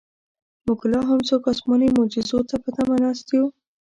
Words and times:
موږ 0.65 0.81
لاهم 0.91 1.19
څوک 1.29 1.41
اسماني 1.53 1.89
معجزو 1.97 2.39
ته 2.49 2.55
په 2.63 2.69
تمه 2.77 2.95
ناست 3.03 3.27
یو. 3.35 3.45